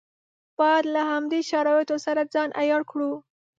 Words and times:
باید 0.59 0.85
له 0.95 1.01
همدې 1.11 1.39
شرایطو 1.49 1.95
سره 2.05 2.21
ځان 2.33 2.49
عیار 2.61 2.83
کړو. 2.91 3.11